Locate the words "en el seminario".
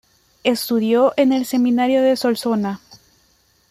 1.15-2.01